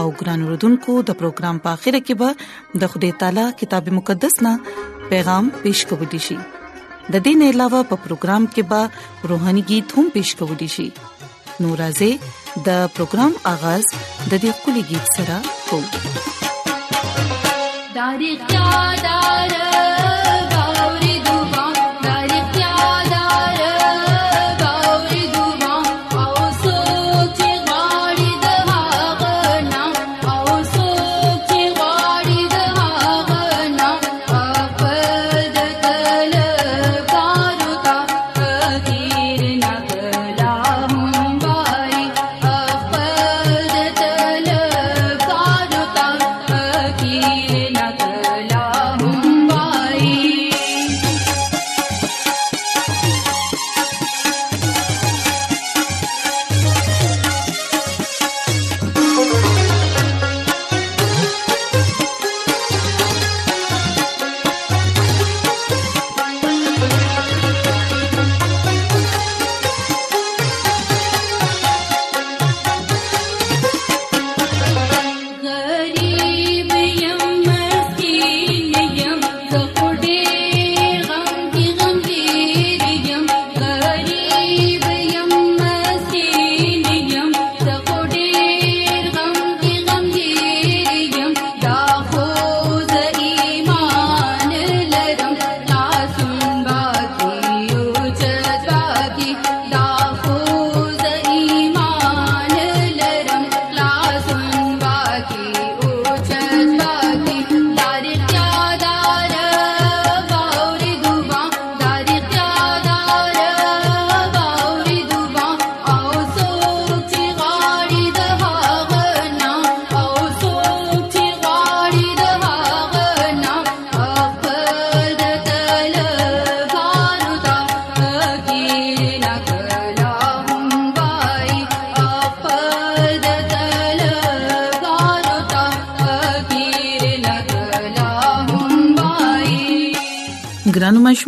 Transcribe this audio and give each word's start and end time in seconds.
او 0.00 0.06
ګران 0.20 0.40
وروډونکو 0.44 0.92
د 1.10 1.12
پروګرام 1.20 1.56
په 1.66 1.70
اخیره 1.78 2.00
کې 2.08 2.14
به 2.20 2.28
د 2.84 2.90
خدای 2.94 3.12
تعالی 3.22 3.44
کتاب 3.62 3.84
مقدس 3.98 4.34
نا 4.46 4.52
پیغام 5.10 5.44
پېښ 5.62 5.82
کوو 5.92 6.08
دی 6.14 6.20
شي 6.28 6.36
د 7.16 7.22
دین 7.28 7.44
علاوه 7.48 7.80
په 7.92 7.96
پروګرام 8.06 8.48
کې 8.54 8.62
به 8.72 8.82
روهاني 9.32 9.62
गीत 9.72 9.86
هم 9.98 10.06
پېښ 10.14 10.28
کوو 10.42 10.54
دی 10.62 10.68
شي 10.76 10.88
نورازه 11.66 12.10
د 12.70 12.80
پروګرام 12.94 13.32
اغاز 13.54 13.84
د 14.30 14.32
دې 14.42 14.52
کولې 14.62 14.82
गीत 14.94 15.06
سره 15.18 15.38
کوو 15.68 15.86
داري 18.00 18.32
چا 18.52 18.66
دار 19.06 19.50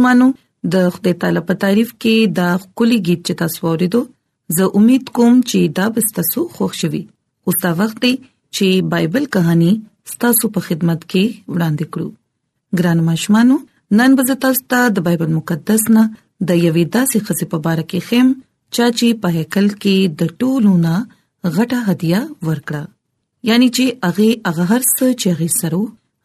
ماشومانو 0.01 0.27
د 0.73 0.91
خدای 0.95 1.13
تعالی 1.23 1.41
په 1.49 1.55
تعریف 1.65 1.91
کې 2.03 2.15
دا 2.39 2.49
کلی 2.81 2.99
गीत 3.09 3.21
چې 3.27 3.35
تاسو 3.41 3.57
ورېدو 3.69 4.01
زه 4.57 4.65
امید 4.81 5.05
کوم 5.19 5.39
چې 5.49 5.61
دا 5.79 5.87
به 5.97 6.03
تاسو 6.19 6.41
خوښ 6.55 6.73
شي 6.81 7.01
اوس 7.51 7.57
دا 7.65 7.71
وخت 7.81 7.97
دی 8.05 8.13
چې 8.57 8.67
بایبل 8.95 9.25
کہانی 9.37 9.71
تاسو 10.25 10.45
په 10.57 10.61
خدمت 10.67 11.01
کې 11.11 11.25
وړاندې 11.53 11.87
کړو 11.93 12.09
ګران 12.81 12.99
ماشومانو 13.09 13.57
نن 14.01 14.11
به 14.21 14.37
تاسو 14.45 14.61
ته 14.75 14.81
د 14.99 15.07
بایبل 15.09 15.31
مقدس 15.39 15.85
نه 15.97 16.05
د 16.49 16.51
یوې 16.65 16.85
داسې 16.97 17.19
خصې 17.27 17.45
په 17.53 17.59
اړه 17.73 17.85
کې 17.91 18.01
خیم 18.09 18.29
چا 18.77 18.87
چې 18.99 19.09
په 19.23 19.29
هکل 19.39 19.67
کې 19.83 19.97
د 20.21 20.23
ټولونه 20.41 20.95
غټه 21.57 21.79
هدیه 21.89 22.23
ورکړه 22.49 22.85
یعنی 23.51 23.69
چې 23.77 24.01
هغه 24.07 24.53
هغه 24.53 24.71
هر 24.73 24.81
څه 24.97 25.07
چې 25.21 25.31
غي 25.43 25.51
سرو 25.59 25.83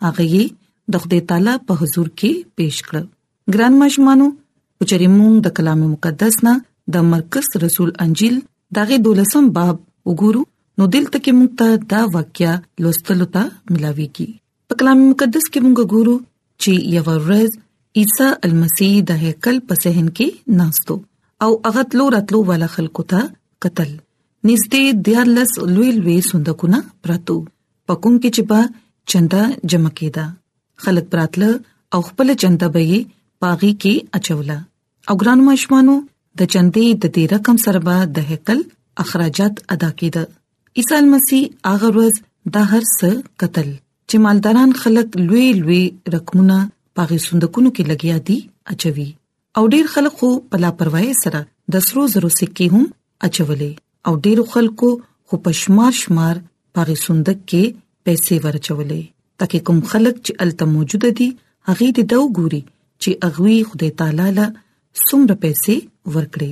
هغه 0.07 0.23
یې 0.35 0.45
د 0.95 1.05
خدای 1.05 1.21
تعالی 1.33 1.55
په 1.67 1.73
حضور 1.83 2.07
کې 2.19 2.31
پېښ 2.57 2.75
کړ 2.91 3.01
ګران 3.53 3.73
مشمانو 3.79 4.27
چې 4.89 5.07
موږ 5.17 5.33
د 5.45 5.53
کلام 5.57 5.81
مقدس 5.91 6.35
نه 6.45 6.53
د 6.93 7.03
مرکز 7.11 7.45
رسول 7.63 7.89
انجیل 8.05 8.35
دغه 8.77 8.95
دولسم 9.05 9.43
باب 9.57 9.75
وګورو 10.09 10.41
نو 10.81 10.87
دلته 10.95 11.17
کې 11.23 11.31
موږ 11.37 11.51
ته 11.59 11.67
دا 11.93 12.01
واقعیا 12.15 12.51
لوستلو 12.85 13.27
ته 13.35 13.43
ملاويږي 13.73 14.27
په 14.71 14.79
کلام 14.81 14.99
مقدس 15.09 15.45
کې 15.51 15.59
موږ 15.65 15.77
ګورو 15.93 16.15
چې 16.61 16.71
یو 16.95 17.03
ورځ 17.07 17.51
عیسی 18.03 18.27
المسی 18.49 18.89
د 19.13 19.23
هیکل 19.25 19.55
په 19.71 19.81
صحن 19.85 20.07
کې 20.17 20.27
ناستو 20.61 20.95
او 21.47 21.51
هغه 21.69 21.81
تلو 21.95 22.05
راتلو 22.17 22.39
والا 22.51 22.67
خلکو 22.75 23.01
ته 23.15 23.21
قتل 23.67 23.89
نږدې 24.47 24.83
د 25.09 25.33
لس 25.41 25.51
لوی 25.73 25.89
لوی 26.01 26.17
صندوقونه 26.29 26.77
پراتو 27.07 27.37
پکوم 27.87 28.13
کې 28.21 28.29
چې 28.35 28.43
با 28.51 28.61
چنده 29.15 29.43
جمع 29.73 29.91
کېده 29.99 30.25
خلک 30.87 31.05
پراتله 31.17 31.49
او 31.97 32.07
خپل 32.13 32.27
چنده 32.41 32.69
به 32.77 32.83
یې 32.93 33.01
پاغي 33.43 33.69
کې 33.83 34.11
اچولا 34.17 34.55
او 35.11 35.15
ګران 35.21 35.41
مشمانو 35.45 35.93
د 36.41 36.45
چندې 36.53 36.99
د 37.05 37.09
دې 37.15 37.23
رقم 37.37 37.57
سره 37.63 37.81
به 37.87 38.05
د 38.17 38.27
هکل 38.29 38.61
اخراجات 39.03 39.57
ادا 39.75 39.89
کېده 40.01 40.21
عیسی 40.83 40.99
مسیح 41.07 41.41
هغه 41.71 41.89
ورځ 41.97 42.21
د 42.57 42.69
هر 42.69 42.85
څه 42.85 43.41
قتل 43.43 43.67
چې 44.09 44.23
مالداران 44.25 44.75
خلک 44.83 45.17
لوی 45.23 45.43
لوی 45.59 45.81
رقمونه 46.15 46.59
پاغي 46.99 47.19
صندوقونو 47.25 47.71
کې 47.71 47.93
لګیا 47.93 48.25
دي 48.29 48.37
اچوي 48.73 49.07
او 49.61 49.63
ډیر 49.77 49.91
خلک 49.95 50.15
خو 50.21 50.29
په 50.53 50.63
لا 50.65 50.69
پروايي 50.83 51.11
سره 51.23 51.41
د 51.77 51.85
سرو 51.89 52.07
زرو 52.15 52.31
سکې 52.35 52.77
هم 52.77 53.29
اچولې 53.29 54.11
او 54.11 54.21
ډیر 54.27 54.43
خلکو 54.53 54.93
خو 55.27 55.41
په 55.49 55.57
شمار 55.63 55.97
شمار 56.03 56.43
پاغي 56.79 56.97
صندوق 57.07 57.43
کې 57.43 57.81
پیسې 58.09 58.47
ورچولې 58.47 59.11
ترڅو 59.41 59.63
کوم 59.71 59.87
خلک 59.95 60.21
چې 60.25 60.47
الته 60.47 60.73
موجود 60.77 61.09
دي 61.21 61.29
هغه 61.71 61.97
د 61.99 62.07
دوه 62.15 62.37
ګوري 62.41 62.63
چې 63.03 63.11
اغوي 63.27 63.57
خدای 63.69 63.91
تعالی 63.99 64.27
له 64.39 64.45
څومره 65.07 65.35
پیسې 65.43 65.75
ورکړي 66.15 66.51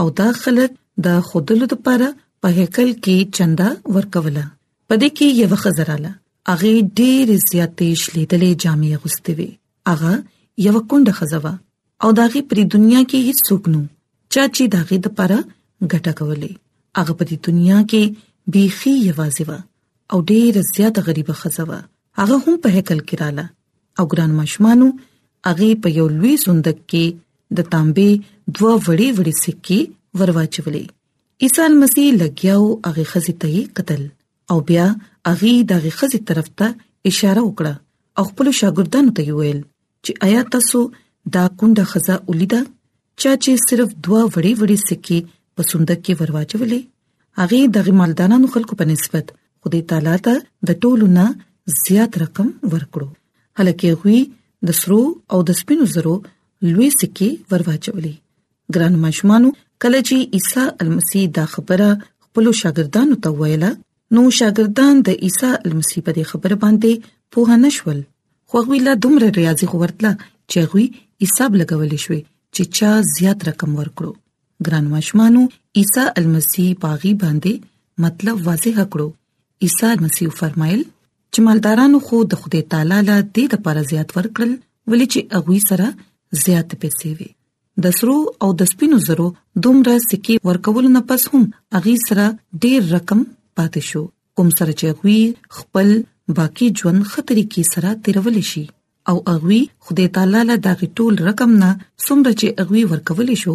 او 0.00 0.06
دا 0.20 0.28
خلک 0.42 0.70
د 1.06 1.20
خودلو 1.28 1.66
لپاره 1.72 2.08
په 2.40 2.48
هیکل 2.58 2.90
کې 3.04 3.16
چنده 3.38 3.68
ورکوله 3.96 4.44
پدې 4.88 5.08
کې 5.16 5.26
یو 5.42 5.48
خزراله 5.64 6.10
اغه 6.52 6.70
ډېر 7.00 7.32
زیاتې 7.50 7.88
شلیدلې 8.04 8.50
جامې 8.62 8.92
غوستې 9.02 9.32
وي 9.38 9.48
اغه 9.92 10.14
یو 10.68 10.76
کونډه 10.90 11.14
خزوا 11.18 11.54
او 12.06 12.10
داغه 12.20 12.42
پر 12.52 12.62
دنیا 12.76 13.00
کې 13.10 13.26
هیڅ 13.28 13.38
څوک 13.48 13.64
نو 13.72 13.82
چاچی 14.36 14.64
داغه 14.76 15.00
د 15.06 15.14
پره 15.20 15.38
ګټه 15.44 16.12
کولې 16.20 16.52
هغه 16.98 17.12
په 17.18 17.24
دې 17.30 17.36
دنیا 17.50 17.78
کې 17.90 18.52
بيخي 18.54 18.94
یوازې 18.96 19.44
و 19.50 19.52
او 20.12 20.18
ډېر 20.30 20.62
زیات 20.74 21.02
غریب 21.08 21.34
خزوا 21.42 21.80
هغه 22.20 22.36
هم 22.44 22.62
په 22.64 22.76
هکل 22.78 23.00
کې 23.08 23.16
رااله 23.22 23.46
او 23.98 24.04
ګران 24.12 24.32
مشمانو 24.42 24.88
هغه 25.48 25.68
په 25.84 25.88
یو 25.98 26.06
لوی 26.18 26.32
صندوق 26.44 26.78
کې 26.90 27.04
د 27.58 27.68
تانبې 27.72 28.10
دوه 28.56 28.74
وړې 28.86 29.08
وړې 29.16 29.34
سکې 29.44 29.80
ورواچولې 30.18 30.84
عیسی 31.42 31.68
مسیح 31.82 32.08
لګیاو 32.22 32.64
هغه 32.86 33.04
خزي 33.12 33.34
ته 33.44 33.54
قتل 33.78 34.02
او 34.54 34.58
بیا 34.70 34.86
هغه 35.30 35.52
دغه 35.72 35.90
خزي 35.98 36.20
طرف 36.30 36.48
ته 36.58 36.68
اشاره 37.10 37.42
وکړه 37.44 37.74
او 38.18 38.22
خپل 38.30 38.46
شاګردانو 38.60 39.14
ته 39.16 39.22
ویل 39.38 39.60
چې 40.04 40.10
آیا 40.30 40.40
تاسو 40.56 40.80
دا 41.36 41.44
کونډه 41.58 41.84
خزه 41.92 42.14
ولیدا 42.30 42.60
چا 43.20 43.32
چې 43.42 43.50
صرف 43.68 43.88
دوه 44.04 44.22
وړې 44.34 44.52
وړې 44.60 44.78
سکې 44.88 45.18
په 45.56 45.60
صندوق 45.70 46.00
کې 46.04 46.12
ورواچولې 46.20 46.80
هغه 47.40 47.58
دغه 47.78 47.90
مالدانانو 48.02 48.46
خلکو 48.56 48.72
په 48.82 48.92
نسبت 48.92 49.26
خدای 49.64 49.80
تعالی 49.90 50.18
ته 50.26 50.34
د 50.68 50.78
ټولو 50.84 51.06
نه 51.18 51.26
زیات 51.84 52.12
رقم 52.24 52.46
ورکړو 52.72 53.08
هلکه 53.60 53.88
غوي 54.02 54.20
د 54.68 54.76
سرو 54.80 55.00
او 55.32 55.38
د 55.48 55.56
سپینو 55.60 55.84
زرو 55.96 56.14
لوی 56.70 56.88
سکې 57.00 57.28
ورواچولې 57.50 58.14
ګران 58.74 58.94
مشمانو 59.06 59.48
کله 59.84 59.98
چې 60.08 60.16
عیسی 60.38 60.64
المسی 60.84 61.22
دا 61.38 61.44
خبره 61.54 61.86
خپل 62.24 62.44
شاګردانو 62.62 63.14
ته 63.22 63.28
ویله 63.40 63.70
نو 64.16 64.20
شاګردان 64.40 64.94
د 65.08 65.22
عیسی 65.28 65.52
المسی 65.64 65.98
په 66.08 66.26
خبره 66.32 66.56
باندې 66.64 66.92
پوه 67.36 67.56
نشول 67.64 67.98
خو 68.52 68.58
ویلا 68.70 68.92
دومره 69.06 69.28
ریاضي 69.40 69.66
خبرتله 69.72 70.12
چې 70.50 70.58
غوي 70.72 70.86
حساب 71.24 71.50
لګولې 71.60 71.98
شوې 72.04 72.20
چې 72.54 72.62
چا 72.76 72.90
زیات 73.16 73.38
رقم 73.50 73.72
ورکړو 73.80 74.12
ګران 74.68 74.84
مشمانو 74.96 75.42
عیسی 75.82 76.04
المسی 76.22 76.66
باغی 76.86 77.12
باندې 77.22 77.52
مطلب 78.06 78.36
واضح 78.46 78.76
کړو 78.92 79.08
عیسی 79.66 79.86
المسی 79.94 80.24
فرمایل 80.42 80.80
چې 81.32 81.40
مالدارانو 81.46 81.98
خو 82.06 82.16
د 82.30 82.40
خدای 82.44 82.60
تعالی 82.72 82.96
له 83.08 83.16
دې 83.34 83.44
لپاره 83.56 83.80
زیات 83.90 84.10
ورکړل 84.18 84.52
ولې 84.90 85.06
چې 85.12 85.20
اغوي 85.38 85.60
سره 85.68 85.86
زیات 86.44 86.68
پیسې 86.82 87.10
وي 87.18 87.30
د 87.86 87.94
سرو 87.98 88.16
او 88.46 88.48
د 88.62 88.70
سپینو 88.72 88.96
زرو 89.06 89.26
دومره 89.66 89.94
سکی 90.10 90.34
ورکول 90.48 90.86
نه 90.96 91.00
پس 91.12 91.22
هم 91.34 91.42
اغي 91.80 91.94
سره 92.08 92.24
ډیر 92.66 92.80
رقم 92.96 93.20
پاتې 93.56 93.80
شو 93.90 94.02
کوم 94.40 94.48
سره 94.58 94.72
چې 94.78 94.84
اغوي 94.92 95.20
خپل 95.60 95.88
باقی 96.40 96.66
ژوند 96.80 97.02
خطرې 97.12 97.44
کې 97.52 97.62
سره 97.72 97.88
تیرول 98.06 98.38
شي 98.52 98.64
او 99.12 99.16
اغوي 99.34 99.60
خدای 99.88 100.08
تعالی 100.18 100.42
له 100.52 100.56
دغه 100.68 100.92
ټول 101.00 101.14
رقم 101.30 101.50
نه 101.64 101.70
څومره 102.04 102.32
چې 102.40 102.48
اغوي 102.64 102.82
ورکول 102.92 103.30
شو 103.44 103.54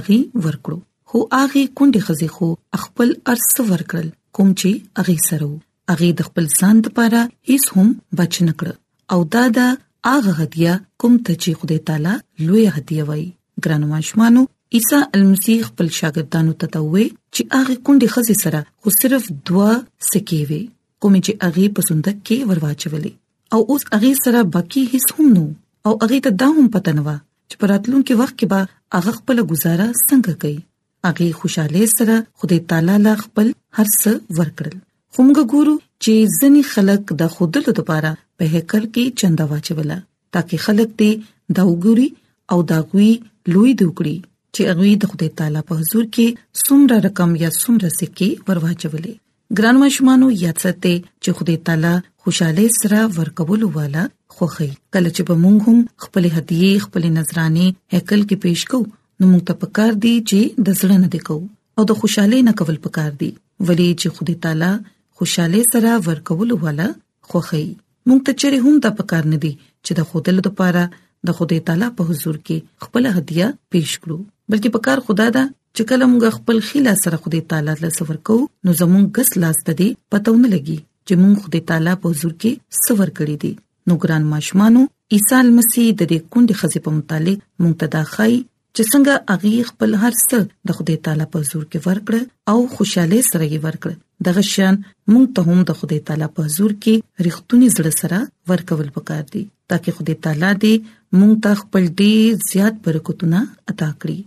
اغي 0.00 0.20
ورکړو 0.44 0.78
خو 1.08 1.18
اغي 1.42 1.64
کونډي 1.76 2.00
خزي 2.10 2.28
خو 2.36 2.48
خپل 2.84 3.08
ارث 3.34 3.50
ورکړل 3.70 4.08
کوم 4.38 4.48
چې 4.60 4.70
اغي 5.04 5.18
سره 5.30 5.44
وو 5.50 5.58
هغه 5.90 6.08
د 6.18 6.26
خپل 6.28 6.44
ځان 6.58 6.76
لپاره 6.86 7.20
هیڅ 7.50 7.64
هم 7.76 7.88
بچ 8.20 8.34
نه 8.48 8.52
کړ 8.58 8.68
او 9.14 9.18
دا 9.34 9.44
د 9.58 9.70
هغه 10.10 10.32
هدیه 10.40 10.74
کوم 11.00 11.14
ته 11.28 11.32
چې 11.42 11.50
خدای 11.62 11.78
تعالی 11.90 12.16
لوی 12.50 12.64
هدیه 12.76 13.02
وای 13.08 13.24
ګرانو 13.64 13.86
ماشمانو 13.94 14.42
عیسی 14.78 15.00
المسیح 15.18 15.58
خپل 15.68 15.88
شاګردانو 16.00 16.52
ته 16.60 16.66
توې 16.74 17.06
چې 17.34 17.42
هغه 17.54 17.74
کندې 17.86 18.06
خزي 18.16 18.36
سره 18.44 18.60
خو 18.80 18.88
صرف 19.00 19.22
دوا 19.50 19.70
سکی 20.10 20.40
وي 20.50 20.60
کوم 21.04 21.14
چې 21.24 21.32
هغه 21.48 21.64
په 21.78 21.86
صندوق 21.88 22.20
کې 22.20 22.50
ورواچولې 22.50 23.12
او 23.54 23.60
اوس 23.72 23.86
هغه 23.94 24.12
سره 24.24 24.44
باقی 24.58 24.84
هیڅ 24.94 25.16
هم 25.18 25.32
نو 25.38 25.44
او 25.86 25.96
هغه 26.04 26.20
ته 26.28 26.36
دا 26.44 26.48
هم 26.58 26.68
پتنوا 26.78 27.16
چې 27.48 27.62
پراتلونکو 27.64 28.20
وخت 28.22 28.36
کې 28.36 28.52
به 28.52 29.00
هغه 29.00 29.16
خپل 29.20 29.42
گزاره 29.54 29.88
څنګه 29.96 30.44
کوي 30.44 30.60
هغه 31.08 31.40
خوشاله 31.42 31.90
سره 31.98 32.20
خدای 32.42 32.60
تعالی 32.74 32.98
ل 33.08 33.14
خپل 33.26 33.52
هر 33.80 33.90
څه 33.96 34.40
ورکړل 34.40 34.78
خو 35.14 35.20
موږ 35.26 35.40
ګورو 35.52 35.74
چې 36.02 36.12
ځنی 36.40 36.60
خلک 36.72 37.02
د 37.20 37.30
خودلو 37.36 37.70
لپاره 37.78 38.10
په 38.36 38.44
هکل 38.54 38.82
کې 38.94 39.04
چنده 39.22 39.44
واچوله 39.52 39.96
ترڅو 40.34 40.56
خلک 40.66 40.88
دې 41.00 41.12
دا 41.58 41.62
وګوري 41.70 42.08
او 42.54 42.58
دا 42.72 42.78
کوي 42.92 43.10
لوی 43.54 43.72
دوکړي 43.80 44.16
چې 44.54 44.60
هغه 44.70 44.84
د 45.04 45.10
خدای 45.14 45.30
تعالی 45.40 45.60
په 45.70 45.74
حضور 45.80 46.04
کې 46.14 46.26
څومره 46.64 46.96
رقم 47.06 47.30
یا 47.44 47.50
څومره 47.62 47.88
سکه 47.98 48.28
ورواچولې 48.46 49.12
ګران 49.56 49.76
مشمانو 49.84 50.26
یاد 50.44 50.56
ساتئ 50.66 50.94
چې 51.22 51.30
خدای 51.40 51.56
تعالی 51.70 51.92
خوشاله 52.24 52.64
سره 52.80 52.98
ورکول 53.18 53.62
والا 53.78 54.04
خوخي 54.36 54.70
کله 54.92 55.10
چې 55.16 55.22
به 55.32 55.38
مونږ 55.44 55.58
هم 55.66 55.78
خپل 56.06 56.24
هدیه 56.36 56.70
خپل 56.86 57.02
نظرانه 57.18 57.66
هکل 57.94 58.20
کې 58.28 58.36
پیښ 58.46 58.58
کوو 58.74 58.86
نو 59.18 59.24
موږ 59.34 59.42
ته 59.50 59.54
پکار 59.66 59.92
دی 60.06 60.14
چې 60.28 60.40
د 60.70 60.80
زړه 60.80 60.96
نه 61.02 61.08
دکو 61.18 61.38
او 61.78 61.82
د 61.94 62.00
خوشاله 62.02 62.38
نه 62.52 62.56
کول 62.62 62.78
پکار 62.88 63.10
دی 63.24 63.30
ولی 63.68 63.90
چې 64.00 64.18
خدای 64.18 64.38
تعالی 64.46 64.72
خوشاله 65.20 65.60
سره 65.72 65.90
ورکول 66.06 66.50
ولا 66.64 66.84
خوخی 67.32 67.66
مونږ 68.08 68.20
ته 68.28 68.32
چیرې 68.42 68.58
هم 68.66 68.74
د 68.84 68.92
پکار 69.00 69.24
نه 69.32 69.38
دی 69.42 69.50
چې 69.84 69.92
د 69.98 70.06
خودل 70.12 70.36
لپاره 70.46 70.82
د 71.30 71.36
خدای 71.40 71.58
تعالی 71.66 71.88
په 71.98 72.02
حضور 72.10 72.36
کې 72.46 72.56
خپل 72.86 73.02
هدیه 73.16 73.46
پیښ 73.72 73.88
کړو 74.02 74.16
بلکې 74.50 74.68
پکار 74.76 74.98
خدا 75.08 75.26
دا 75.36 75.42
چې 75.76 75.82
کله 75.90 76.04
مونږ 76.12 76.24
خپل 76.38 76.56
خیلا 76.68 76.94
سره 77.02 77.16
خدای 77.26 77.40
تعالی 77.50 77.74
له 77.82 77.90
سفر 77.98 78.16
کوو 78.30 78.42
نو 78.68 78.78
زمونږ 78.80 79.06
غس 79.20 79.30
لاس 79.44 79.58
ته 79.66 79.72
دی 79.82 79.88
پتهونه 80.14 80.48
لګي 80.54 80.78
چې 81.06 81.14
مونږ 81.24 81.36
خدای 81.44 81.62
تعالی 81.72 81.94
په 82.04 82.14
حضور 82.14 82.34
کې 82.40 82.52
سفر 82.86 83.08
کړی 83.16 83.36
دی 83.44 83.52
نو 83.86 83.98
ګران 84.02 84.22
ماشمانو 84.34 84.82
عیسی 85.18 85.42
مسیح 85.58 85.86
د 85.98 86.02
دې 86.10 86.18
کندې 86.32 86.54
خزې 86.62 86.80
په 86.88 86.96
متعلق 86.98 87.38
مونږ 87.60 87.74
ته 87.84 87.94
دا 87.96 88.02
خای 88.14 88.34
چې 88.76 88.82
څنګه 88.92 89.14
اغي 89.34 89.54
خپل 89.70 89.90
هر 90.02 90.12
څه 90.28 90.38
د 90.70 90.78
خدای 90.80 90.96
تعالی 91.06 91.26
په 91.34 91.38
زور 91.50 91.62
کې 91.70 91.78
ورکړ 91.86 92.18
او 92.54 92.58
خوشاله 92.76 93.18
سره 93.30 93.42
یې 93.52 93.58
ورکړ 93.66 93.92
دغه 94.28 94.42
شان 94.54 94.74
مونږ 95.10 95.26
ته 95.38 95.48
هم 95.48 95.58
د 95.70 95.78
خدای 95.80 95.98
تعالی 96.10 96.28
په 96.38 96.42
زور 96.56 96.72
کې 96.82 96.94
رښتونی 97.28 97.68
زړه 97.76 97.92
سره 98.00 98.18
ورکول 98.52 98.88
پکار 98.98 99.24
دي 99.32 99.42
ترڅو 99.72 99.90
خدای 99.98 100.16
تعالی 100.26 100.50
دې 100.64 100.74
مونږ 101.18 101.32
ته 101.46 101.50
خپل 101.64 101.84
ډیر 102.04 102.28
زیات 102.50 102.74
برکتونه 102.86 103.38
عطا 103.74 103.90
کړي 104.00 104.18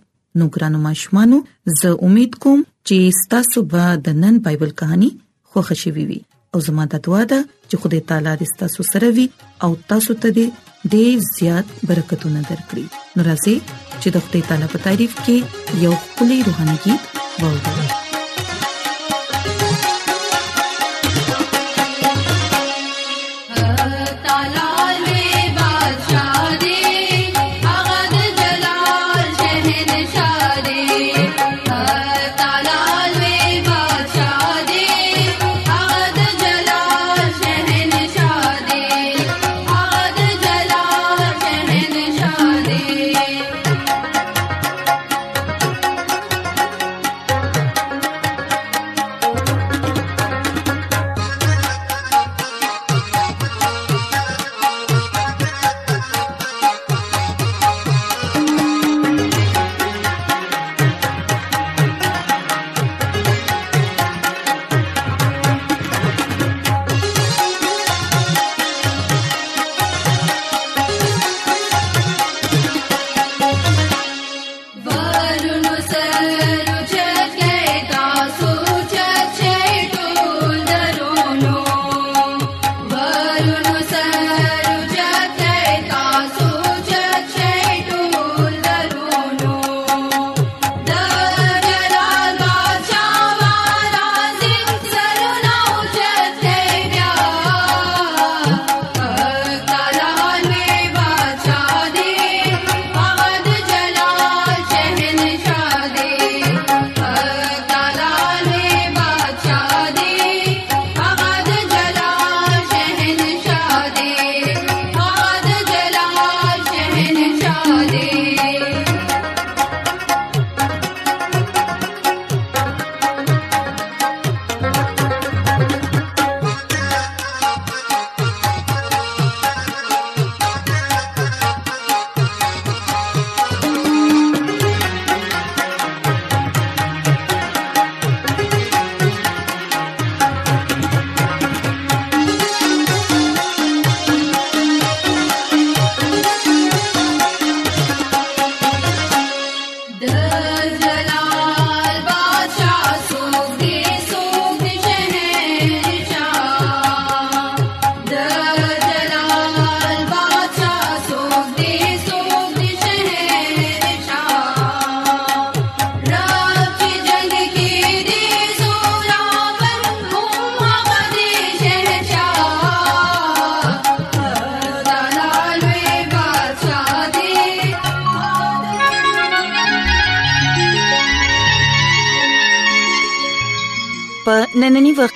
نو 0.41 0.45
ګرانو 0.53 0.79
ماشومانو 0.89 1.37
زه 1.81 1.89
امید 2.09 2.31
کوم 2.45 2.59
چې 2.87 2.97
تاسو 3.35 3.59
به 3.73 3.83
د 4.09 4.21
نن 4.25 4.35
بایبل 4.49 4.71
کہانی 4.83 5.09
خوښ 5.49 5.67
شي 5.85 5.91
وي 5.97 6.19
او 6.53 6.57
زموږ 6.67 6.87
د 6.93 6.97
دعا 7.07 7.21
ده 7.31 7.39
چې 7.69 7.75
خدای 7.85 8.01
تعالی 8.13 8.33
دې 8.39 8.47
تاسو 8.65 8.81
سره 8.91 9.13
وي 9.17 9.27
او 9.67 9.71
تاسو 9.91 10.17
ته 10.25 10.29
دې 10.37 10.47
ډیر 10.91 11.15
زیات 11.37 11.67
برکتونه 11.89 12.41
درکړي 12.51 12.85
نو 13.15 13.21
راځي 13.29 13.55
چې 14.01 14.07
د 14.15 14.25
خپل 14.27 14.39
تعالی 14.51 14.67
په 14.75 14.79
تعریف 14.85 15.13
کې 15.25 15.37
یو 15.87 15.93
خولي 16.13 16.39
روحاني 16.51 16.77
गीत 16.83 17.01
ووایو 17.41 18.01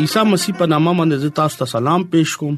عیسی 0.00 0.20
مسیح 0.28 0.54
په 0.58 0.66
نامه 0.72 0.92
باندې 0.98 1.32
تاسو 1.38 1.58
ته 1.62 1.70
سلام 1.70 2.04
پېښ 2.12 2.38
کوم 2.42 2.54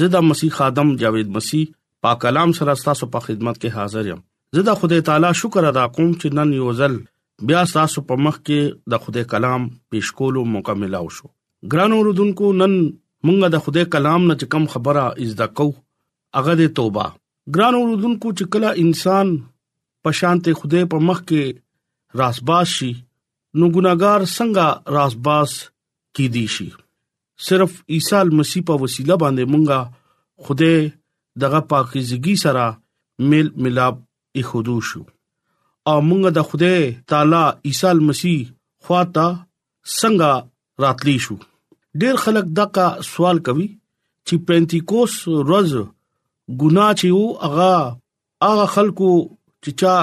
زه 0.00 0.08
د 0.14 0.24
مسیح 0.30 0.52
خادم 0.56 0.90
جاوید 1.02 1.30
مسیح 1.36 1.70
پاک 2.06 2.18
کلام 2.24 2.52
سره 2.58 2.74
تاسو 2.86 3.08
په 3.14 3.22
خدمت 3.26 3.60
کې 3.60 3.76
حاضر 3.76 4.10
یم 4.10 4.18
زه 4.58 4.64
د 4.68 4.74
خدای 4.82 5.04
تعالی 5.08 5.30
شکر 5.44 5.68
ادا 5.70 5.84
کوم 5.98 6.10
چې 6.10 6.36
نن 6.40 6.52
یو 6.58 6.74
ځل 6.82 6.98
بیا 7.52 7.62
تاسو 7.72 8.04
په 8.10 8.20
مخ 8.26 8.36
کې 8.40 8.94
د 8.96 9.04
خدای 9.06 9.26
کلام 9.34 9.64
پېښ 9.70 10.18
کولو 10.20 10.44
موقع 10.58 10.76
ملو 10.84 11.02
شو 11.20 11.32
ګران 11.74 11.96
اوردونکو 12.02 12.52
نن 12.60 12.76
مونږه 12.84 13.54
د 13.58 13.66
خدای 13.68 13.88
کلام 13.98 14.28
نه 14.34 14.38
کوم 14.58 14.68
خبره 14.76 15.06
از 15.26 15.34
د 15.42 15.52
کو 15.60 15.68
هغه 16.40 16.58
د 16.62 16.70
توبه 16.80 17.10
ګران 17.58 17.80
اوردونکو 17.84 18.36
چې 18.38 18.56
کله 18.56 18.74
انسان 18.88 19.34
په 20.06 20.18
شانته 20.24 20.60
خدای 20.64 20.88
په 20.96 21.08
مخ 21.10 21.24
کې 21.32 22.22
راسباز 22.24 22.76
شي 22.80 22.92
نو 22.96 23.76
ګناګار 23.78 24.34
څنګه 24.38 24.98
راسباز 24.98 25.54
شي 25.60 25.72
کیدی 26.16 26.46
شي 26.56 26.68
صرف 27.48 27.72
عیسی 27.94 28.22
مسیح 28.40 28.62
په 28.68 28.74
وسیله 28.82 29.14
باندې 29.22 29.44
مونږه 29.52 29.80
خدای 30.44 30.78
دغه 31.44 31.60
پاکیزګي 31.70 32.34
سره 32.44 32.66
میل 33.30 33.48
ملاب 33.64 33.94
اخدو 34.40 34.76
شو 34.88 35.00
او 35.90 35.96
مونږه 36.08 36.30
د 36.36 36.46
خدای 36.50 36.80
تعالی 37.12 37.42
عیسی 37.70 37.92
مسیح 38.10 38.40
خواطا 38.84 39.28
څنګه 39.98 40.30
راتلی 40.84 41.16
شو 41.24 41.36
ډیر 42.02 42.14
خلک 42.24 42.46
دغه 42.58 42.86
سوال 43.12 43.38
کوي 43.48 43.66
چې 44.26 44.34
پنتیکوس 44.50 45.12
روز 45.48 45.72
ګنا 46.60 46.88
چې 46.98 47.08
او 47.16 47.22
هغه 47.42 47.74
هغه 48.44 48.66
خلکو 48.76 49.10
چې 49.62 49.70
چا 49.82 49.94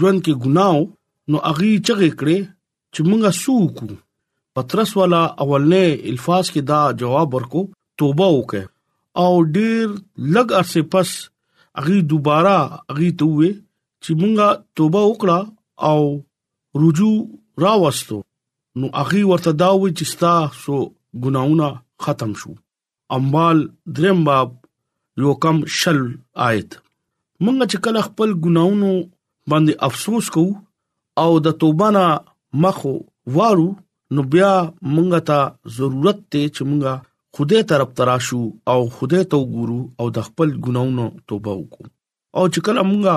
ژوند 0.00 0.18
کې 0.24 0.34
ګناو 0.46 0.76
نو 1.30 1.36
هغه 1.46 1.68
چغې 1.86 2.10
کړې 2.18 2.38
چې 2.94 3.00
مونږه 3.08 3.30
سوکو 3.42 3.86
پترس 4.56 4.90
والا 4.96 5.20
اولنې 5.42 6.08
الفاظ 6.12 6.48
کې 6.54 6.60
دا 6.70 6.78
جواب 7.02 7.34
ورکو 7.34 7.60
توبه 8.00 8.26
وکه 8.32 8.62
او 9.26 9.30
ډیر 9.56 9.84
لګ 10.34 10.52
ارسه 10.60 10.82
پس 10.94 11.12
اغي 11.82 12.00
دوباره 12.12 12.56
اغي 12.94 13.08
توې 13.22 13.54
چې 13.60 14.18
مونږه 14.20 14.58
توبه 14.80 15.02
وکړه 15.06 15.48
او 15.92 16.82
رجوع 16.82 17.16
راوستو 17.66 18.18
نو 18.82 18.90
اغي 19.04 19.22
ورته 19.30 19.52
دا 19.62 19.68
و 19.76 19.82
چې 19.84 20.10
ستا 20.12 20.32
سو 20.64 20.80
ګناونه 21.26 21.70
ختم 22.08 22.34
شو 22.42 22.52
امبال 23.20 23.62
دریم 23.96 24.22
باب 24.28 24.52
یو 25.24 25.34
کم 25.46 25.56
شل 25.78 26.02
آیت 26.48 26.74
مونږ 27.46 27.72
چې 27.72 27.84
کله 27.88 28.04
خپل 28.10 28.36
ګناونو 28.48 28.92
باندې 29.52 29.88
افسوس 29.88 30.30
کوو 30.36 31.24
او 31.24 31.30
د 31.48 31.58
توبه 31.64 31.90
نه 31.98 32.04
مخ 32.66 32.84
وارو 33.38 33.66
نو 34.14 34.20
بیا 34.32 34.52
مونږه 34.94 35.20
ته 35.28 35.38
ضرورت 35.78 36.18
ته 36.32 36.40
چې 36.54 36.62
مونږه 36.68 36.92
خوده 37.36 37.58
طرف 37.70 37.88
تراشو 38.00 38.40
او 38.72 38.80
خوده 38.96 39.20
ته 39.30 39.36
وګورو 39.42 39.80
او 40.00 40.06
د 40.16 40.26
خپل 40.28 40.48
ګناونو 40.66 41.06
توبه 41.28 41.52
وکړو 41.60 41.88
او 42.36 42.42
چې 42.54 42.58
کله 42.66 42.80
مونږه 42.90 43.16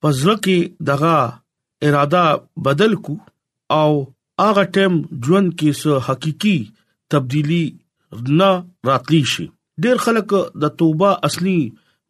پزړه 0.00 0.34
کې 0.44 0.58
دغه 0.88 1.14
اراده 1.86 2.24
بدل 2.68 2.96
کو 3.08 3.14
او 3.80 3.90
هغه 4.44 4.64
ټیم 4.76 4.94
ژوند 5.26 5.48
کې 5.54 5.82
سو 5.82 5.98
حقيقي 6.10 6.56
تبدیلی 7.14 7.64
نه 8.38 8.50
راتلی 8.92 9.22
شي 9.34 9.46
ډیر 9.86 9.96
خلک 10.06 10.34
د 10.64 10.74
توبه 10.82 11.10
اصلي 11.30 11.58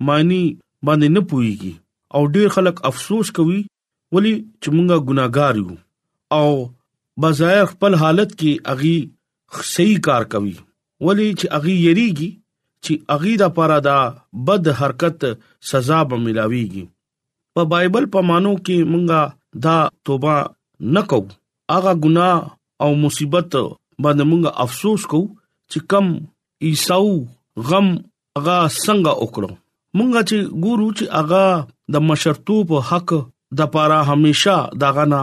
معنی 0.08 0.44
باندې 0.88 1.18
نه 1.18 1.22
پويږي 1.30 1.72
او 2.16 2.22
ډیر 2.38 2.48
خلک 2.56 2.84
افسوس 2.90 3.32
کوي 3.38 3.60
ولی 4.14 4.38
چې 4.38 4.78
مونږه 4.78 5.06
ګناګار 5.10 5.62
یو 5.62 6.38
او 6.38 6.72
بظاهر 7.22 7.64
خپل 7.72 7.94
حالت 8.02 8.30
کې 8.38 8.56
اغي 8.72 8.96
صحیح 9.74 9.96
کار 10.06 10.22
کوي 10.34 10.52
ولی 11.06 11.28
چې 11.38 11.46
اغي 11.60 11.74
یریږي 11.88 12.30
چې 12.84 12.92
اغي 13.16 13.34
د 13.42 13.52
پاره 13.58 13.78
دا 13.86 13.98
بد 14.50 14.64
حرکت 14.80 15.20
سزا 15.72 15.98
به 16.10 16.16
ملاويږي 16.24 16.84
په 17.58 17.62
بایبل 17.74 18.04
په 18.16 18.20
مانو 18.30 18.52
کې 18.64 18.78
مونږه 18.92 19.22
دا 19.66 19.76
توبه 20.10 20.36
نکو 20.96 21.20
اغه 21.76 21.92
ګناه 22.04 22.38
او 22.86 22.90
مصیبت 23.04 23.48
باندې 24.02 24.24
مونږه 24.30 24.50
افسوس 24.64 25.02
کو 25.12 25.20
چې 25.70 25.78
کم 25.90 26.06
عیساو 26.70 27.12
غم 27.68 27.88
اغا 28.38 28.58
څنګه 28.84 29.12
وکړو 29.22 29.50
مونږه 29.96 30.22
چې 30.28 30.38
ګورو 30.66 30.88
چې 30.98 31.04
اغا 31.20 31.46
د 31.96 32.04
مشرتوب 32.08 32.68
حق 32.90 33.08
د 33.62 33.70
پاره 33.76 34.00
هميشه 34.10 34.56
داغه 34.84 35.04
نه 35.14 35.20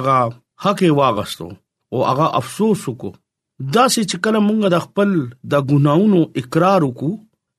اغا 0.00 0.18
حق 0.64 0.80
یې 0.82 0.96
واغستو 0.98 1.46
او 1.94 2.02
هغه 2.10 2.26
افسوس 2.40 2.82
وکړو 2.90 3.70
دا 3.76 3.82
چې 3.94 4.20
کله 4.26 4.40
مونږ 4.44 4.70
د 4.74 4.84
خپل 4.84 5.10
د 5.54 5.64
ګناونو 5.72 6.20
اقرار 6.42 6.86
وکړو 6.86 7.10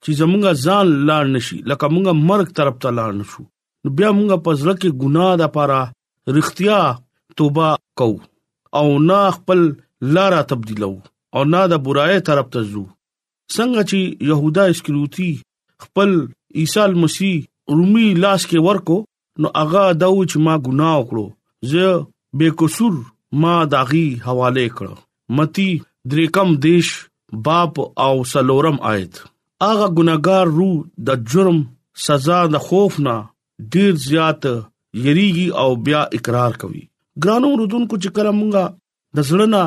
چې 0.04 0.18
زمونږ 0.22 0.64
ځان 0.66 0.94
لاړ 1.10 1.30
نشي 1.36 1.58
لکه 1.72 1.90
مونږ 1.96 2.16
مرګ 2.30 2.56
طرف 2.60 2.80
ته 2.86 2.94
لاړ 3.00 3.14
نشو 3.20 3.44
نو 3.86 3.94
بیا 4.00 4.10
مونږ 4.20 4.40
په 4.48 4.60
ځل 4.62 4.72
کې 4.72 5.00
ګناه 5.04 5.38
د 5.42 5.52
پاره 5.58 5.82
رښتیا 6.38 6.80
توبه 7.42 7.70
کو 8.02 8.10
او 8.80 8.86
نه 9.10 9.20
خپل 9.38 9.62
لارا 10.18 10.42
تبديلو 10.54 10.92
او 11.40 11.44
نه 11.54 11.62
د 11.76 11.82
برای 11.90 12.18
طرف 12.32 12.50
ته 12.58 12.66
ځو 12.74 12.84
څنګه 13.56 13.82
چې 13.94 14.32
يهودا 14.32 14.66
اسکروتی 14.74 15.30
خپل 15.86 16.18
عیسی 16.64 16.90
مسیح 17.06 17.78
رومي 17.78 18.08
لاس 18.26 18.50
کې 18.50 18.68
ورکو 18.70 19.00
نو 19.46 19.56
هغه 19.62 19.86
دا 20.02 20.12
و 20.16 20.20
چې 20.20 20.46
ما 20.50 20.58
ګناه 20.68 21.00
وکړو 21.00 21.74
زه 21.74 21.88
بے 22.40 22.48
قصور 22.60 22.96
ما 23.42 23.54
داغي 23.74 24.06
حواله 24.26 24.66
کړ 24.80 24.88
متی 25.38 25.70
دریکم 26.12 26.50
دیش 26.66 26.88
باپ 27.46 27.74
او 28.06 28.14
سلورم 28.32 28.78
آیت 28.92 29.14
اغه 29.70 29.88
ګناګار 29.98 30.46
روح 30.58 30.76
د 31.08 31.24
جرم 31.34 31.60
سزا 32.08 32.40
د 32.54 32.64
خوف 32.68 32.94
نه 33.08 33.16
ډیر 33.76 33.92
زیات 34.08 34.44
یریږي 35.06 35.48
او 35.62 35.70
بیا 35.88 36.02
اقرار 36.20 36.54
کوي 36.66 36.84
ګرانو 37.26 37.50
رودونکو 37.64 37.96
چې 38.04 38.10
کلمنګا 38.16 38.66
د 39.20 39.28
زړه 39.34 39.64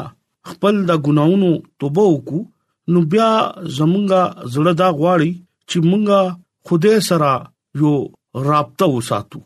خپل 0.55 0.75
د 0.91 1.03
ګناونو 1.09 1.51
توبه 1.83 2.05
وکړو 2.09 2.41
نو 2.95 2.99
بیا 3.15 3.31
زمونږه 3.79 4.23
زړه 4.53 4.73
دا 4.83 4.89
غواړي 4.99 5.33
چې 5.69 5.79
مونږه 5.89 6.21
خوده 6.67 6.95
سره 7.09 7.33
یو 7.83 7.95
رابطه 8.51 8.87
وساتو 8.95 9.39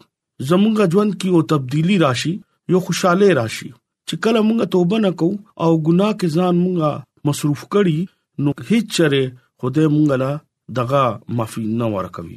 زمونږه 0.48 0.84
ژوند 0.92 1.12
کې 1.18 1.28
یو 1.34 1.40
تبدیلی 1.54 1.96
راشي 2.06 2.34
یو 2.70 2.80
خوشاله 2.86 3.28
راشي 3.38 3.68
چې 4.08 4.16
کله 4.26 4.40
مونږه 4.46 4.66
توبه 4.74 4.98
نکو 5.04 5.28
او 5.64 5.70
ګناه 5.88 6.12
کې 6.20 6.28
ځان 6.36 6.54
مونږه 6.62 6.92
مصروف 7.30 7.60
کړي 7.72 7.98
نو 8.44 8.50
هیڅ 8.68 8.86
چره 8.98 9.22
خدای 9.62 9.86
مونږه 9.94 10.16
لا 10.24 10.30
دغه 10.80 11.02
معافي 11.40 11.64
نه 11.80 11.86
ورکوي 11.96 12.36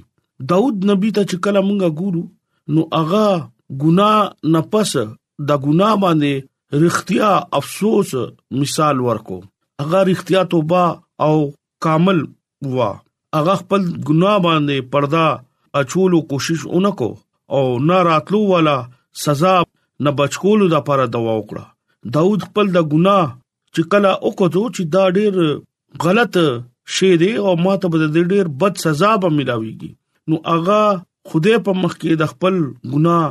داود 0.51 0.77
نبی 0.91 1.11
ته 1.17 1.23
چې 1.29 1.35
کله 1.45 1.59
مونږه 1.67 1.89
ګورو 1.99 2.23
نو 2.73 2.81
هغه 2.95 3.27
ګناه 3.83 4.51
نه 4.55 4.61
پس 4.73 4.91
د 5.47 5.51
ګناه 5.67 5.93
باندې 6.03 6.33
رښتیا 6.85 7.31
افسوس 7.59 8.09
مثال 8.63 8.95
ورکو 9.09 9.37
هغه 9.83 9.99
رښتیا 10.11 10.41
توبه 10.55 10.85
او 11.27 11.35
کامل 11.87 12.19
وا 12.79 12.89
هغه 13.39 13.55
خپل 13.61 13.81
ګناه 14.07 14.37
باندې 14.47 14.91
پردا 14.95 15.27
اچولو 15.79 16.19
کوشش 16.31 16.61
اونکو 16.75 17.09
او 17.55 17.63
نه 17.87 17.97
راتلو 18.07 18.37
والا 18.51 18.75
سزا 19.23 19.55
نه 20.03 20.11
بچکولو 20.17 20.65
لپاره 20.75 21.05
دوا 21.15 21.33
وکړه 21.39 21.65
داوود 22.15 22.41
خپل 22.47 22.65
د 22.77 22.87
ګناه 22.91 23.25
چې 23.73 23.81
کله 23.91 24.09
وکړو 24.25 24.63
چې 24.75 24.81
دا 24.95 25.03
ډېر 25.17 25.33
غلط 26.03 26.33
شی 26.95 27.11
دی 27.21 27.29
او 27.49 27.53
ماته 27.65 27.87
به 27.93 27.97
د 28.15 28.17
ډېر 28.31 28.45
بد 28.63 28.73
سزا 28.85 29.11
به 29.25 29.29
ملاويږي 29.37 29.91
نو 30.29 30.35
اغا 30.55 30.85
خوده 31.31 31.59
په 31.67 31.71
مخ 31.83 31.93
کې 32.01 32.11
د 32.23 32.31
خپل 32.31 32.55
ګناه 32.95 33.27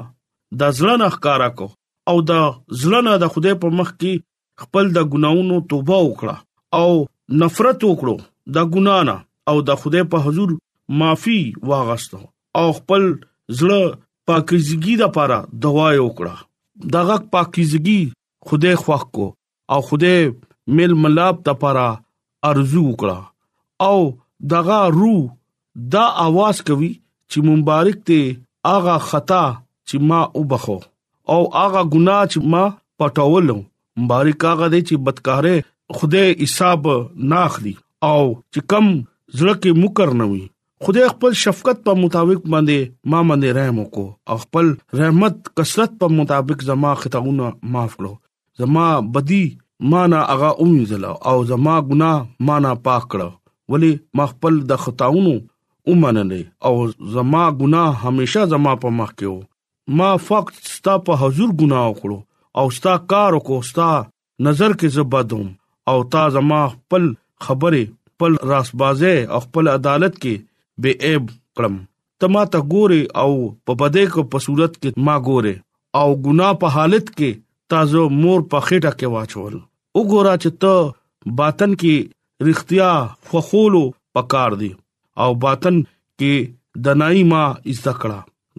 د 0.63 0.79
ځلن 0.79 1.03
احکارا 1.11 1.49
کو 1.59 1.69
او 2.13 2.17
د 2.31 2.47
ځلن 2.85 3.09
د 3.25 3.35
خوده 3.37 3.53
په 3.67 3.81
مخ 3.83 3.89
کې 3.97 4.27
خپل 4.65 4.85
د 4.97 5.07
ګناونو 5.17 5.61
توبه 5.75 5.99
وکړه 6.09 6.37
او 6.81 6.91
نفرت 7.45 7.79
وکړو 7.89 8.17
د 8.59 8.73
ګنانا 8.79 9.17
او 9.53 9.57
د 9.69 9.83
خوده 9.85 10.05
په 10.17 10.25
حضور 10.29 10.51
معافي 11.03 11.39
واغستو 11.71 12.21
او 12.63 12.67
خپل 12.81 13.03
زړه 13.13 13.95
پاکیزګي 14.31 14.95
د 14.99 15.03
لپاره 15.07 15.39
دوا 15.67 15.89
وکړه 16.07 16.35
دغه 16.95 17.17
پاکیزګي 17.33 18.01
خدای 18.47 18.75
خوښ 18.83 19.03
کو 19.15 19.27
او 19.73 19.81
خدای 19.89 20.19
مل 20.77 20.93
ملاب 21.03 21.35
د 21.47 21.61
پاره 21.63 21.87
ارزو 22.51 22.83
وکړه 22.89 23.19
او 23.89 23.99
دغه 24.55 24.79
رو 24.99 25.15
دا 25.95 26.05
आवाज 26.27 26.57
کوي 26.71 26.91
چې 27.31 27.39
مبارک 27.51 27.97
ته 28.09 28.21
اغه 28.75 28.97
خطا 29.11 29.45
چې 29.89 29.97
ما 30.09 30.21
وبخو 30.41 30.79
او 31.35 31.41
اغه 31.65 31.83
ګنا 31.95 32.19
چې 32.33 32.39
ما 32.55 32.65
پټولم 32.99 33.61
مبارک 34.03 34.41
هغه 34.51 34.67
دې 34.73 34.81
چې 34.89 34.95
بدکارې 35.05 35.57
خدای 36.01 36.29
حساب 36.43 36.83
ناخلي 37.33 37.75
او 38.11 38.21
چې 38.53 38.61
کم 38.71 38.87
زړه 39.39 39.55
کې 39.63 39.71
مکر 39.83 40.09
نه 40.23 40.27
وي 40.31 40.45
خدای 40.85 41.09
خپل 41.09 41.33
شفقت 41.43 41.79
په 41.85 41.93
مطابق 41.99 42.41
باندې 42.55 43.13
ما 43.13 43.21
باندې 43.29 43.53
رحم 43.59 43.79
وکاو 43.83 44.09
او 44.33 44.37
خپل 44.43 44.67
رحمت 45.01 45.47
کثرت 45.61 45.93
په 46.03 46.09
مطابق 46.17 46.65
زما 46.71 46.91
خطاونه 47.03 47.47
معاف 47.77 47.95
کړو 48.01 48.11
زما 48.65 48.89
بدی 49.15 49.39
مانا 49.95 50.21
هغه 50.33 50.51
اومزل 50.67 51.07
او 51.13 51.33
زما 51.53 51.79
ګناه 51.91 52.45
مانا 52.51 52.75
پاک 52.91 53.07
کړو 53.09 53.75
ولی 53.75 53.91
ما 54.21 54.27
خپل 54.35 54.61
د 54.75 54.83
خطاونو 54.85 55.33
اومنلې 55.41 56.47
او 56.69 57.19
زما 57.19 57.47
ګناه 57.65 58.01
هميشه 58.05 58.45
زما 58.55 58.77
په 58.87 58.95
مخ 59.01 59.15
کې 59.19 59.35
وو 59.35 59.99
ما 60.03 60.13
فقط 60.29 60.61
ستا 60.77 60.99
په 61.11 61.23
حضور 61.27 61.57
ګناه 61.59 61.91
وکړو 61.91 62.25
او 62.61 62.69
ستا 62.81 62.97
کار 63.15 63.41
وکړو 63.43 63.75
ستا 63.75 63.91
نظر 64.51 64.79
کې 64.81 64.99
زبدوم 65.01 65.51
او 65.93 65.97
تا 66.17 66.29
زما 66.41 66.63
خپل 66.79 67.13
خبره 67.49 67.83
خپل 67.85 68.43
راسبازه 68.55 69.21
خپل 69.45 69.79
عدالت 69.81 70.25
کې 70.27 70.51
بے 70.83 70.93
عیب 71.09 71.27
کړم 71.57 71.77
تما 72.23 72.43
ته 72.55 72.59
ګوره 72.75 73.01
او 73.23 73.31
په 73.69 73.73
پدې 73.81 74.05
کو 74.15 74.23
په 74.35 74.39
صورت 74.47 74.77
کې 74.83 75.05
ما 75.09 75.17
ګوره 75.29 75.55
او 76.03 76.09
ګنا 76.27 76.49
په 76.65 76.75
حالت 76.77 77.07
کې 77.11 77.43
تازه 77.73 78.05
مور 78.23 78.45
په 78.55 78.59
خېټه 78.67 78.93
کې 78.99 79.13
واچول 79.15 79.55
وګوره 79.99 80.35
چې 80.45 80.57
ته 80.63 81.37
باطن 81.43 81.75
کې 81.83 82.49
رختیا 82.51 82.89
فخولو 83.33 83.83
پکار 84.19 84.57
دی 84.63 84.71
او 85.27 85.29
باطن 85.47 85.79
کې 86.23 86.55
دنای 86.89 87.23
ما 87.35 87.43
ازکړه 87.51 88.19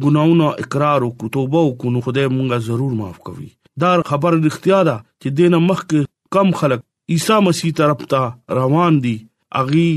ګناونو 0.05 0.47
اقرار 0.65 0.99
او 1.07 1.11
توبه 1.21 1.63
وکړو 1.69 2.07
خدای 2.09 2.27
مونږه 2.33 2.65
ضرور 2.71 2.91
معاف 2.99 3.17
کوي 3.29 3.49
دا 3.83 3.91
خبر 4.09 4.31
اختیار 4.49 4.83
ده 4.89 4.95
چې 5.23 5.27
دینه 5.39 5.57
مخک 5.69 5.89
کم 6.35 6.47
خلک 6.61 6.81
عیسی 7.15 7.35
مسیح 7.47 7.71
طرف 7.79 7.99
ته 8.13 8.23
روان 8.59 8.93
دي 9.03 9.15
اغي 9.61 9.87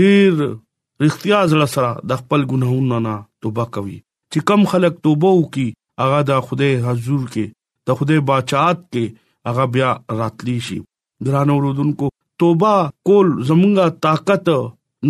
ډیر 0.00 0.34
اختیار 1.06 1.44
زړه 1.52 1.68
سره 1.74 1.90
د 2.12 2.20
خپل 2.20 2.40
ګناهونو 2.52 2.98
نه 3.06 3.14
توبه 3.46 3.64
کوي 3.78 3.96
چې 4.32 4.46
کم 4.50 4.60
خلک 4.74 4.94
توبه 5.08 5.32
وکي 5.38 5.66
هغه 6.02 6.20
د 6.30 6.44
خوده 6.50 6.70
حضور 6.86 7.24
کې 7.24 7.56
د 7.90 7.98
خوده 8.00 8.20
بچات 8.30 8.78
کې 8.84 9.18
هغه 9.50 9.64
بیا 9.78 9.90
راتلی 10.22 10.56
شي 10.68 10.78
درانو 11.28 11.58
ورودونکو 11.58 12.10
توبه 12.44 12.76
کول 13.10 13.32
زمونږه 13.50 14.00
طاقت 14.08 14.52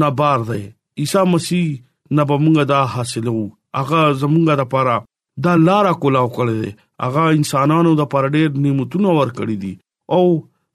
نه 0.02 0.10
بار 0.22 0.48
ده 0.48 0.62
عیسی 1.02 1.28
مسیح 1.34 1.66
نه 1.76 2.28
بمونږه 2.32 2.68
دا 2.74 2.82
حاصلو 2.96 3.38
هغه 3.80 4.02
زمونږه 4.24 4.60
لپاره 4.64 4.96
دا 5.44 5.53
لار 5.64 5.87
کولاو 6.03 6.29
کړی 6.37 6.57
دی 6.64 6.70
هغه 7.05 7.24
انسانانو 7.40 7.90
د 7.98 8.07
پر 8.14 8.27
ډېر 8.37 8.48
نعمتونو 8.64 9.11
ور 9.18 9.31
کړی 9.38 9.57
دي 9.62 9.72
او 10.16 10.22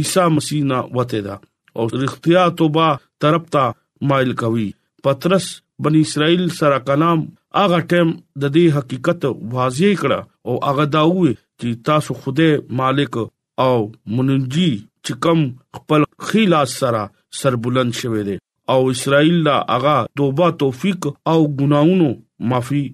عیسی 0.00 0.26
مسیح 0.36 0.64
نا 0.70 0.80
وته 0.96 1.20
دا 1.28 1.38
او 1.76 1.86
اختیار 2.06 2.48
توبه 2.60 2.96
ترپتا 3.24 3.66
مایل 4.08 4.34
کوي 4.44 4.70
پترس 5.04 5.50
بنی 5.84 6.00
اسرائیل 6.08 6.42
سره 6.58 6.78
کلام 6.88 7.22
اغه 7.62 7.78
ټیم 7.92 8.10
د 8.42 8.50
دې 8.56 8.66
حقیقت 8.76 9.24
واضح 9.54 9.94
کړه 10.02 10.18
او 10.48 10.54
اغه 10.72 10.84
دا 10.96 11.02
وې 11.12 11.32
چې 11.38 11.80
تاسو 11.88 12.14
خوده 12.24 12.48
مالک 12.80 13.18
او 13.64 13.74
منجی 14.18 14.68
چې 15.04 15.12
کوم 15.26 15.40
خپل 15.78 16.06
خلاص 16.28 16.76
سره 16.84 17.02
سربلند 17.40 17.98
شوه 18.02 18.22
دي 18.28 18.36
او 18.74 18.78
اسرائیل 18.94 19.40
لا 19.48 19.56
اغه 19.78 19.96
توبه 20.20 20.50
توفیق 20.62 21.10
او 21.32 21.38
ګناونو 21.60 22.10
معافي 22.52 22.84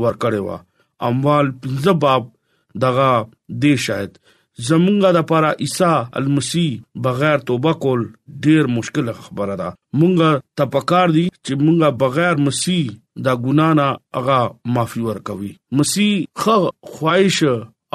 ورکړې 0.00 0.48
و 0.48 1.10
اموال 1.10 1.52
پنځه 1.62 1.96
باب 2.06 2.26
دغه 2.86 3.10
دې 3.18 3.86
شاید 3.88 4.18
زمونږه 4.66 5.10
د 5.16 5.20
پاره 5.30 5.50
عیسی 5.64 5.90
المسی 6.20 6.66
بغیر 7.06 7.38
توبه 7.48 7.72
کول 7.82 8.00
ډیر 8.46 8.64
مشکل 8.76 9.06
خبره 9.24 9.54
ده 9.60 9.68
مونږه 9.98 10.30
تپکار 10.60 11.06
دي 11.16 11.24
چې 11.44 11.52
مونږه 11.64 11.88
بغیر 12.02 12.34
مسی 12.46 12.78
دا 13.28 13.32
ګنا 13.44 13.68
نه 13.80 13.86
هغه 14.18 14.38
معافي 14.76 15.00
ورکوي 15.08 15.50
مسی 15.80 16.08
خ 16.44 16.56
خواهش 16.94 17.38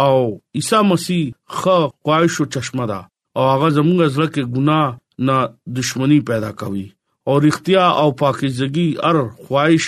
او 0.05 0.13
عیسی 0.61 0.79
مسی 0.91 1.17
خ 1.57 1.73
خواهش 2.03 2.33
او 2.45 2.47
چشمه 2.57 2.85
ده 2.93 2.99
او 3.37 3.43
هغه 3.53 3.67
زمونږه 3.79 4.07
زړه 4.13 4.29
کې 4.33 4.43
ګنا 4.55 4.79
نه 5.27 5.37
دښمنی 5.79 6.19
پیدا 6.29 6.51
کوي 6.61 6.85
او 7.31 7.35
اختیار 7.49 7.91
او 8.05 8.07
پاکیزګي 8.21 8.87
ار 9.09 9.17
خواهش 9.45 9.83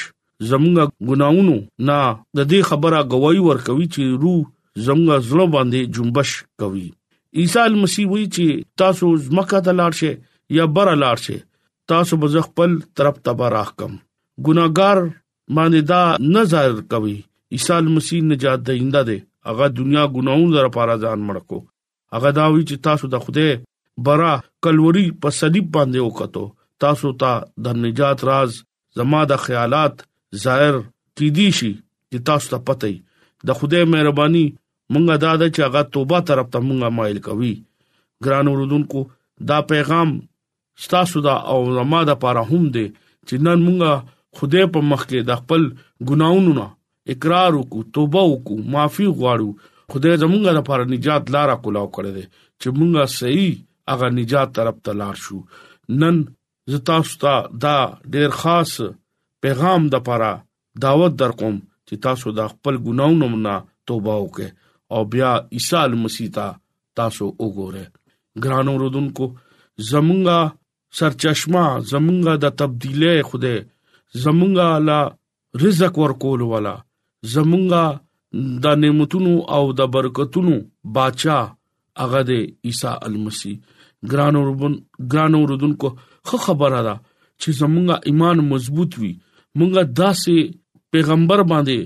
زمونږه 0.51 0.85
ګناونو 1.13 1.55
نه 1.87 1.99
د 2.37 2.39
دې 2.51 2.59
خبره 2.71 2.99
گواہی 3.15 3.39
ورکوي 3.49 3.87
چې 3.93 4.03
روح 4.25 4.43
زمغه 4.85 5.17
زلو 5.27 5.45
باندې 5.55 5.91
جنبش 5.95 6.31
کوي 6.61 6.87
عیسی 7.41 7.69
مسیح 7.83 8.05
وی 8.11 8.23
چې 8.35 8.47
تاسو 8.81 9.07
مکه 9.37 9.59
ته 9.67 9.71
لاړ 9.79 9.91
شئ 9.99 10.13
یا 10.57 10.65
بر 10.77 10.89
لاړ 11.03 11.17
شئ 11.25 11.37
تاسو 11.91 12.17
به 12.23 12.43
خپل 12.47 12.71
طرف 12.99 13.15
ته 13.27 13.49
راکم 13.55 13.93
ګناګار 14.45 14.97
باندې 15.55 15.81
دا 15.91 16.01
نظر 16.37 16.67
کوي 16.93 17.17
عیسی 17.57 17.79
مسیح 17.95 18.21
نجات 18.31 18.59
دیندا 18.67 19.01
دی 19.09 19.17
هغه 19.51 19.65
دنیا 19.77 20.03
ګناون 20.17 20.43
زره 20.57 20.69
پارا 20.77 20.95
ځان 21.03 21.19
مړکو 21.29 21.57
هغه 22.17 22.29
دا 22.39 22.45
وی 22.53 22.61
چې 22.69 22.75
تاسو 22.89 23.07
د 23.15 23.25
خوده 23.25 23.47
برا 24.07 24.33
کلوري 24.65 25.05
په 25.23 25.29
صلیب 25.39 25.71
باندې 25.75 25.99
وکړو 26.07 26.45
تاسو 26.83 27.13
ته 27.23 27.31
تا 27.45 27.65
د 27.65 27.77
نجات 27.85 28.23
راز 28.29 28.59
زما 28.99 29.23
د 29.31 29.41
خیالات 29.45 29.95
ظاهر 30.45 30.75
کی 31.19 31.29
دي 31.39 31.47
شي 31.59 31.73
چې 32.11 32.27
تاسو 32.29 32.49
ته 32.55 32.63
پته 32.69 32.93
د 33.47 33.59
خوده 33.59 33.85
مهرباني 33.95 34.45
مونږه 34.93 35.15
دا 35.23 35.31
د 35.41 35.43
چې 35.53 35.59
هغه 35.67 35.81
توبه 35.95 36.17
طرف 36.29 36.45
ته 36.53 36.57
مونږه 36.67 36.89
مایل 36.97 37.19
کوي 37.27 37.53
ګران 38.25 38.45
اوردونکو 38.51 38.99
دا 39.49 39.57
پیغام 39.71 40.09
ستاسو 40.83 41.17
دا 41.27 41.35
او 41.51 41.59
زما 41.77 41.99
دا 42.09 42.13
لپاره 42.15 42.41
هم 42.51 42.63
دی 42.75 42.85
چې 43.27 43.35
نن 43.45 43.59
مونږه 43.65 43.93
خدای 44.37 44.65
په 44.75 44.79
مخ 44.89 45.01
کې 45.09 45.19
د 45.29 45.41
خپل 45.41 45.61
ګناونو 46.09 46.51
نه 46.59 46.67
اقرار 47.13 47.51
وکړو 47.59 47.81
توبه 47.95 48.21
وکړو 48.31 48.57
معافي 48.73 49.05
غواړو 49.19 49.49
خدای 49.93 50.15
زمونږه 50.23 50.51
لپاره 50.59 50.83
نجات 50.95 51.23
لارا 51.35 51.55
کولاو 51.63 51.93
کړی 51.95 52.11
دی 52.17 52.25
چې 52.61 52.67
مونږه 52.77 53.03
صحیح 53.19 53.51
هغه 53.91 54.07
نجات 54.19 54.49
طرف 54.57 54.75
ته 54.85 54.91
لار 55.01 55.15
شو 55.23 55.37
نن 56.03 56.15
زتا 56.73 56.97
ستا 57.13 57.35
دا 57.63 57.75
ډیر 58.13 58.29
خاص 58.43 58.71
پیغام 59.45 59.81
د 59.89 59.95
لپاره 59.97 60.29
دعوت 60.85 61.13
در 61.23 61.31
کوم 61.41 61.55
چې 61.87 61.95
تاسو 62.05 62.27
د 62.37 62.53
خپل 62.53 62.75
ګناونو 62.87 63.29
نه 63.47 63.55
توبه 63.91 64.13
وکړئ 64.23 64.49
او 64.93 65.03
بیا 65.11 65.31
عیسی 65.55 65.75
مسیح 66.03 66.29
ته 66.35 66.45
تاسو 66.97 67.25
وګوره 67.43 67.85
ګرانو 68.43 68.73
رودونکو 68.81 69.25
زمونږه 69.89 70.39
سرچشمه 70.99 71.63
زمونږه 71.91 72.33
د 72.43 72.53
تبديله 72.61 73.13
خوده 73.29 73.53
زمونږه 74.25 74.67
لا 74.89 74.99
رزق 75.63 75.93
ورکول 76.03 76.41
والا 76.51 76.75
زمونږه 77.33 77.83
د 78.65 78.77
نعمتونو 78.83 79.33
او 79.57 79.63
د 79.79 79.91
برکتونو 79.97 80.55
بادشاہ 80.95 81.41
هغه 82.03 82.21
د 82.29 82.45
عیسی 82.69 82.93
المسی 83.09 83.53
ګرانو 84.13 84.41
ربن 84.51 84.73
ګرانو 85.15 85.39
رودونکو 85.51 85.89
خو 86.27 86.37
خبره 86.47 86.81
ده 86.87 86.95
چې 87.41 87.49
زمونږه 87.59 87.95
ایمان 88.11 88.37
مضبوط 88.53 88.91
وي 89.01 89.11
مونږه 89.57 89.81
داسې 90.01 90.35
پیغمبر 90.93 91.39
باندې 91.51 91.77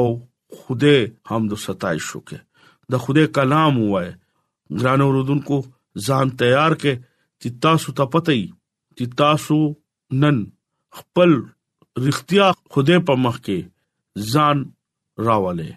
خوده 0.60 0.96
حمد 1.32 1.52
او 1.58 1.60
ستایش 1.66 2.08
وکړئ 2.14 2.40
د 2.96 3.04
خوده 3.06 3.26
کلام 3.40 3.80
وای 3.82 4.10
ګرانو 4.82 5.10
رودونکو 5.18 5.60
ځان 6.08 6.36
تیار 6.44 6.78
کړئ 6.84 6.96
چې 7.42 7.50
تاسو 7.66 7.96
ته 8.00 8.12
پته 8.16 8.34
وي 8.38 8.48
چې 8.98 9.16
تاسو 9.24 9.60
نن 10.24 10.42
خپل 11.02 11.36
رښتیا 12.08 12.50
خوده 12.76 13.02
په 13.12 13.20
مخ 13.26 13.42
کې 13.50 14.30
ځان 14.36 14.64
راولې 15.26 15.70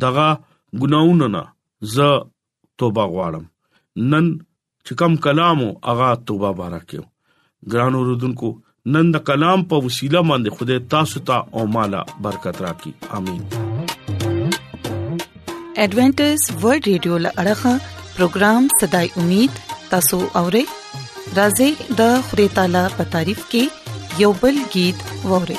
دغه 0.04 0.26
ګناونه 0.84 1.26
نه 1.34 1.42
زه 1.96 2.08
توبه 2.82 3.04
غواړم 3.14 3.44
نن 4.14 4.26
چې 4.86 4.92
کم 5.02 5.12
کلامو 5.26 5.68
اغا 5.92 6.10
توبه 6.30 6.50
بارکیو 6.62 7.04
ګرانو 7.74 8.00
رودونکو 8.08 8.48
نن 8.96 9.06
د 9.14 9.22
کلام 9.30 9.60
په 9.72 9.76
وسیله 9.86 10.20
باندې 10.30 10.50
خدای 10.56 10.78
تاسو 10.96 11.18
ته 11.30 11.36
او 11.58 11.62
مالا 11.76 12.02
برکت 12.28 12.56
راکړي 12.64 12.92
امين 13.16 13.42
ایڈونچر 15.80 16.30
ورلد 16.60 16.86
رادیو 16.90 17.18
لړغا 17.24 17.74
پروگرام 18.18 18.62
صداي 18.80 19.06
امید 19.24 19.52
تاسو 19.94 20.18
اورئ 20.42 20.64
راځي 21.38 21.70
د 22.02 22.18
خدای 22.32 22.48
تعالی 22.58 22.84
په 22.98 23.02
تعریف 23.16 23.40
کې 23.54 23.64
یوبل 24.24 24.56
गीत 24.74 24.98
اورئ 25.26 25.58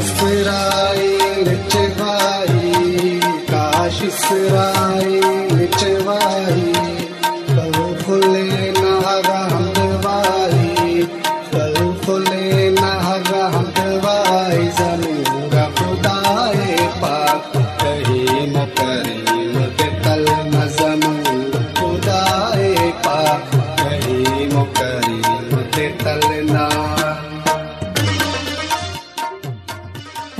fuera 0.00 0.70